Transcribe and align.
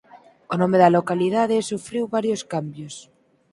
O 0.53 0.55
nome 0.61 0.77
da 0.81 0.93
localidade 0.97 1.65
sufriu 1.69 2.03
varios 2.15 2.41
cambios. 2.53 2.95